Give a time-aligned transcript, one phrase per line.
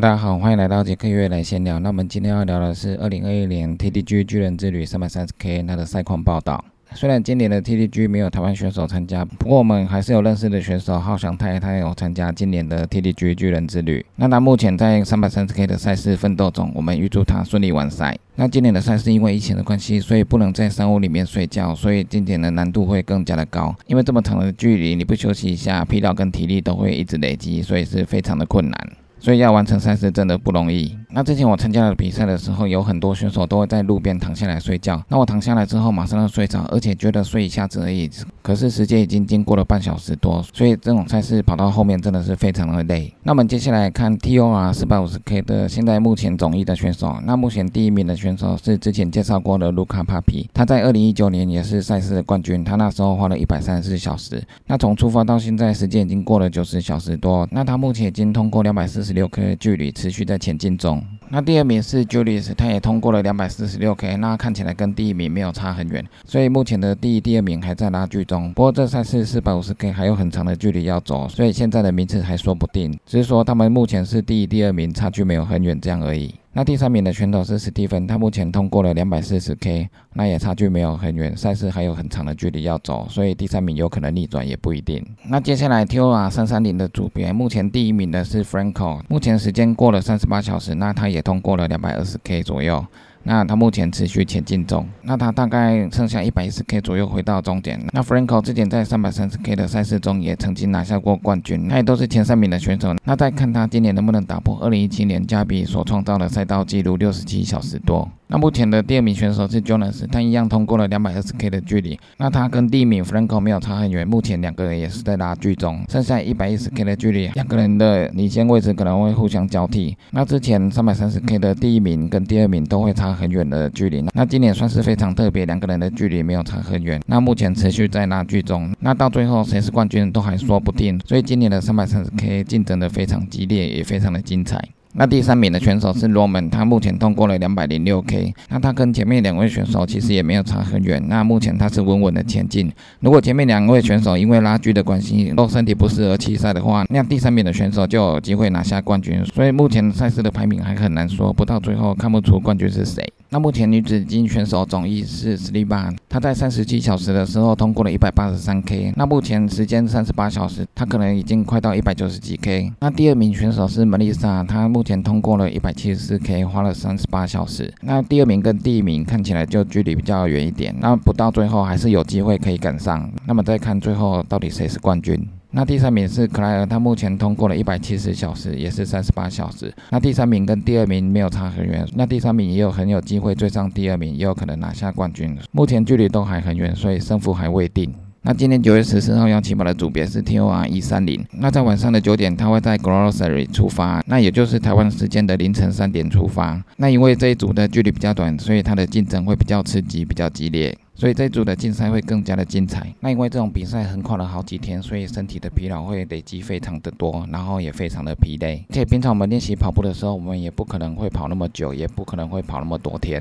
[0.00, 1.78] 大家好，欢迎来到杰克月来闲聊。
[1.78, 6.64] 那我们今天要聊的是二零二一年 TDG 巨人之旅三百三十 K 它的赛况报道。
[6.94, 14.02] 虽然今年的 TDG 没有台湾选手参加，不过我们还是有认识的选手浩翔泰，他有参加今年的 TDG 巨人之旅。
[14.16, 18.16] 那他目前在三百三十 K 的赛事奋斗中，我们预祝他顺利完赛。
[18.36, 23.76] 那今年的赛事因为疫情的关系，所以不能在山屋里面睡觉，所以今年的难度会更加的高。
[23.86, 28.88] 因为这么长的距离，你不休息一下，疲劳跟体力都会一直累积，所以是非常的困难。
[29.20, 30.98] 所以要完成赛事真的不容易。
[31.12, 35.02] 那之前我参加了比赛的时候，有很多选手都会在路边躺下来睡觉。
[35.08, 38.08] 那我躺下来之后，马上要睡着，而且觉得睡一下子而已。
[38.42, 43.12] 可是时间已经经过了半小时多，所以这种赛事跑到后面真的是非常的累。
[43.22, 47.16] 那我们接下来看 T O R 四百五十 K 的现在目前总一的选手。
[47.24, 54.42] 那目前第一名的选手是之前介绍过的卢卡帕皮，他在二零一九年也是赛事的冠军，他那时候花了一百三十四小时。
[54.66, 57.46] 那从出发到现在时间已经过了九十小时多。
[57.50, 60.99] 那他目前已经通过两百四十六 K 的距离，持续在前进中。
[61.32, 68.52] 那第二名是 Julius，他也通过了两百四十六 K，那看起来跟第一名没有差很远，所以目前的第一、第二名还在拉锯中。
[68.52, 76.34] 不过这赛事四百五十 K 还有很长的距离要走，所以现在的名次还说不定，只是说他们目前是第一、第二名，差距没有很远这样而已。
[76.52, 85.06] 那第三名的选手是史蒂芬，他目前通过了两百四十 K，那也差距没有很远，赛事还有很长的距离要走，所以第三名有可能逆转也不一定。
[85.28, 92.84] 那接下来 T O R 三三零的组别，目前第一名的是 Franco，目前时间过了三十八小时，那他也通过了两百二十 K 左右。
[93.22, 97.78] 那他目前持续前进中，那他大概剩下一百一十 K 左右回到终点。
[97.92, 102.94] 那 Franco 之前在三百三十 K 的赛事中也曾经拿下过冠军，他也都是前三名的选手。
[103.04, 108.08] 那再看他今年能不能打破二零一七年加比所创造的赛道纪录六十七小时多。
[108.32, 111.98] 那目前的第二名选手是 Jonas，他一样通过了两百二十 K 的距离。
[112.16, 119.96] 那他跟第一名 Franco 没有差很远，目前两个人也是在拉锯中，剩下一百一十 K 的距离，两个人的领先位置可能会互相交替。
[120.12, 127.00] 那之前三百三十 K 的第一名跟第二名都会差很远的距离，那今年算是非常特别，两个人的距离没有差很远。
[127.06, 131.00] 那目前持续在拉锯中，那到最后谁是冠军都还说不定。
[131.06, 134.62] 所以今年的三百三十 K 竞争的非常激烈，也非常的精彩。
[134.92, 142.70] 那第三名的选手是罗门，他目前通过了两百零六 K，那他跟前面两位选手其实也没有差很远，那目前他是稳稳的前进。
[142.98, 149.24] 如果前面两位选手因为拉锯的关系都身体不适合弃赛的话，那第三名的选手就有机会拿下冠军。
[149.26, 153.12] 所以目前赛事的排名还很难说，不到最后看不出冠军是谁。
[153.32, 162.72] 那目前女子金选手总一是斯蒂巴，她在三十七小时的时候通过了一百八十三 K，那目前时间三十八小时，她可能已经快到一百九十几 K。
[162.80, 167.72] 那第二名选手是门丽莎，她目前通过了一百七十四 K，花了三十八小时。
[167.82, 173.08] 那第二名跟第一名看起来就距离比较远一点，那不到最后还是有机会可以赶上。
[173.28, 175.24] 那么再看最后到底谁是冠军？
[175.52, 179.74] 那第三名是克莱尔，他目前通过了一百七十小时，也是三十八小时。
[179.90, 185.36] 那第三名跟第二名没有差很远，那第三名也有很有机会追上第二名，也有可能拿下冠军。
[185.50, 187.92] 目前距离都还很远，所以胜负还未定。
[188.22, 191.24] 那今天九月十四号要起跑的组别是 T O R 一三零。
[191.32, 196.62] 那在晚上的九点，他会在 Grocery 出发，那也就是台湾时间的凌晨三点出发。
[196.76, 200.76] 那因为这一组的距离比较短，所以它的竞争会比较刺激，比较激烈。
[201.00, 202.94] 所以这组的竞赛会更加的精彩。
[203.00, 208.62] 那因为这种比赛横跨了好几天，所以身体的疲劳会累积非常的多，然后也非常的疲累。
[208.68, 213.18] 而且平常我们练习跑步的时候，我们也不可能会跑那么久，也不可能会跑那么多天。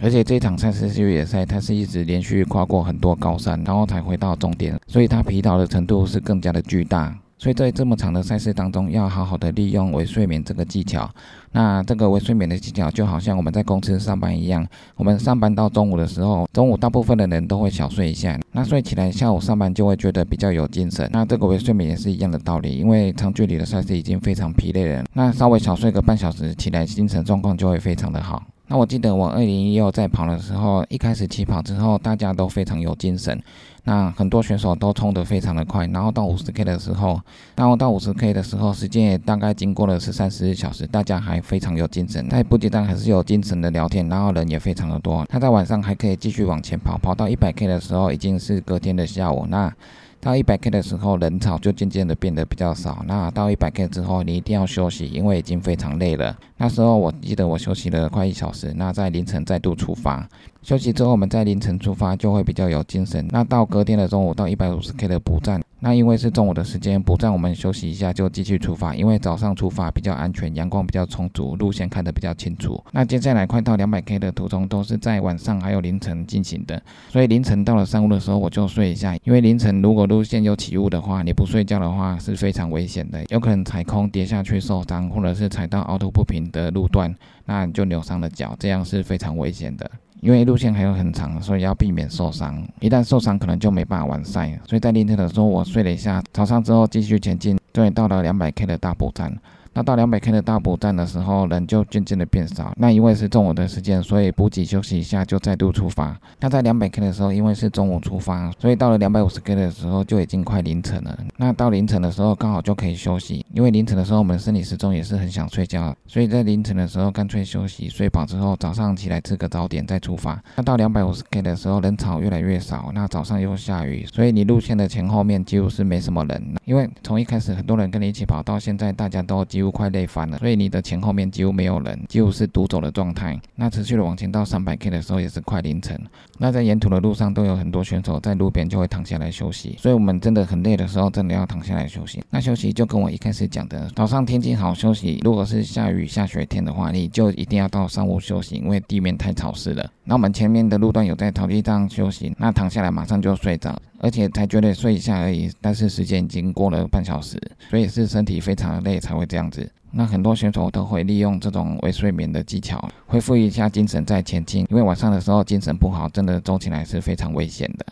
[0.00, 7.14] 而且这场赛事越野赛，它是一直连续跨过很多高山，然后才回到终点，所以它疲劳的程度是更加的巨大。
[7.40, 11.08] 所以在这么长的赛事当中，要好好的利用微睡眠这个技巧。
[11.52, 21.08] 那这个微睡眠的技巧，就好像我们在公司上班一样，我们上班到中午的时候，中午大部分的人都会小睡一下，那睡起来下午上班就会觉得比较有精神。
[21.10, 28.42] 那这个微睡眠也是一样的道理，因为长距离的赛事已经非常疲累了，那稍微小睡个半小时，起来精神状况就会非常的好。
[28.66, 33.42] 那我记得我二零一六在跑的时候，一开始起跑之后，大家都非常有精神。
[33.84, 37.20] 那很多选手都冲得非常的快，然后到五十 K 的时候，
[37.56, 45.24] 然后到五十 K 的时候，时间也大概经过了十三十小时，大家还非常有精神，在补给站还是有精神的聊天，然后人也非常的多。
[45.28, 49.46] 他在晚上还可以继续往前跑，跑到一百 K 的时候，已经是隔天的下午。
[49.48, 49.72] 那
[50.20, 53.02] 到一百 K 的时候，人潮就渐渐的变得比较少。
[53.08, 56.36] 那到一百 K 之后，你一定要休息，因为已经非常累了。
[56.58, 60.28] 那时候我记得我休息了快一小时，那在凌晨再度出发。
[60.62, 63.26] 休息之后，我们在凌晨出发就会比较有精神。
[63.30, 68.94] 那到隔天的中午到一百五十 K 的补站，那因为是中午的时间补站，我们休息一下就继续出发。
[68.94, 72.78] 因为早上出发比较安全，阳光比较充足，路线看得比较清楚。
[72.92, 87.14] 那接下来快到两百 K 的途中都是在晚上还有凌晨进行的，所以凌晨到了山屋的时候我就睡一下，因为凌晨如果路线有起雾的话，你不睡觉的话是非常危险的，有可能踩空跌下去受伤，或者是踩到凹凸不平的路段，
[87.46, 89.88] 那你就扭伤了脚，这样是非常危险的。
[90.20, 92.60] 因为路线还有很长，所以要避免受伤。
[92.80, 94.58] 一旦受伤，可能就没办法完赛。
[94.66, 99.32] 所以在凌晨的时候，我睡了一下，早上之后继续前进，终于到了两百 K 的大补站。
[99.72, 102.72] 那到两百 K 的大补站的时候，人就渐渐的变少。
[102.76, 106.18] 那因为是中午的时间，所以补给休息一下就再度出发。
[106.40, 111.18] 那在两百 K 的时候，因为是中午出发，所以到了两百五十 K 的时候就已经快凌晨了。
[111.36, 120.42] 那到凌晨的时候刚好就可以休息，因为凌晨的时候我们生理时钟也是很想睡觉，所以在凌晨的时候干脆休息，睡饱之后早上起来吃个早点再出发。
[120.56, 126.54] 那到两百五十 K 的时候人潮越来越少，那早上又下雨，所以你路线的前后面几乎是没什么人。
[126.64, 130.38] 因为从一开始很多人跟你一起跑，到现在大家都几几乎快累翻了。
[130.38, 133.38] 所以你的前后面几乎没有人，几乎是独走的状态。
[133.54, 136.00] 那持续的往前到三百 K 的时候，也是快凌晨。
[136.38, 139.76] 那在沿途的路上都有很多选手在路边就会躺下来休息。
[139.78, 142.24] 所以我们真的很累的时候，真的要躺下来休息。
[142.30, 145.20] 那休息就跟我一开始讲的，早上天气好休息。
[145.22, 149.90] 如果是下雨下雪天的话，你就一定要到上午休息，因为地面太潮湿了。
[150.04, 155.52] 那我们前面的路段有在草地上休息，那躺下来马上就睡着，而且才觉得睡一下而已。
[155.60, 159.70] 但是时间已经过了半小时，所以是身体非常的累才会这样子。
[159.92, 164.64] 那很多选手都会利用这种微睡眠的技巧，恢复一下精神再前进。
[164.70, 167.84] 因为晚上的时候精神不好，真的走起来是非常危险的。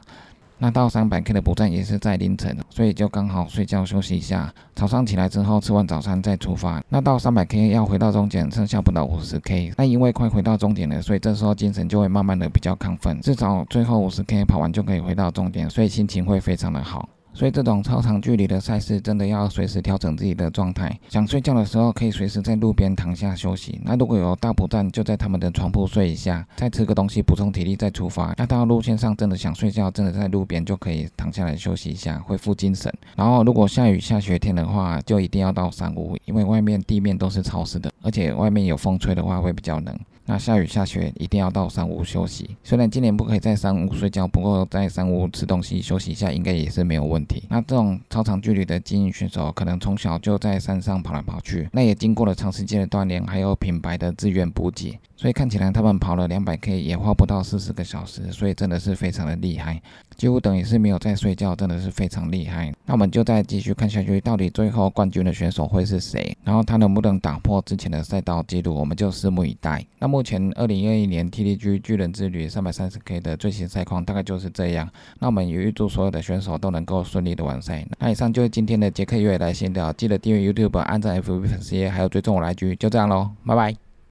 [0.60, 4.52] 那到三百 K 的补站也是在凌晨，所以就刚好睡觉休息一下。
[4.74, 6.82] 早上起来之后吃完早餐再出发。
[6.88, 9.72] 那到三百 K 要回到终点，剩下不到五十 K。
[9.76, 17.08] 那因为快回到终点了，所以这时候精神就会慢慢的比较亢奋，至少最后五十 K 跑完就可以回到终点，所以心情会非常的好。
[17.38, 20.98] 所以这种超长距离的赛事，真的要随时调整自己的状态。
[21.08, 23.80] 想睡觉的时候，可以随时在路边躺下休息。
[23.84, 28.34] 那如果有大补站，就在他们的床铺睡一下，再吃个东西补充体力，再出发。
[28.36, 32.92] 那到路线上真的想睡觉，真的在路边就可以躺下来休息一下，恢复精神。
[33.14, 39.96] 然后如果下雨下雪天的话，就一定要到山屋，因为外面地面都是潮湿的，而且外面有风吹的话会比较冷。
[40.28, 42.54] 那下雨下雪一定要到山屋休息。
[42.62, 47.44] 虽然今年不可以在山屋睡觉，不过在山屋吃东西休息一下应该也是没有问题。
[47.48, 54.98] 那这种超长距离的精英选手，可能从小就在山上跑来跑去，那也经过了长时间的锻炼，还有品牌的资源补给。
[55.16, 59.80] 所以看起来他们跑了两百 K 也花不到四十个小时，所以真的是非常的厉害，
[60.16, 62.72] 几乎等于是没有在睡觉，真的是非常厉害。
[62.84, 66.36] 那我们就再继续看下去，到底最后冠军的选手会是谁？
[66.44, 68.74] 然后他能不能打破之前的赛道记录？
[68.74, 69.84] 我们就拭目以待。
[69.98, 74.90] 那目前二零二一年 TDG 巨人之旅三百三十 K 的最新赛况大概就是这样。
[75.20, 77.86] 那我们也预祝所有的选手都能够顺利的完赛。
[78.00, 83.87] 那以上就是今天的杰克月来闲聊，记得订阅 YouTube、按赞 FB 粉丝页，还有追踪我来 G，，就这样喽，拜拜。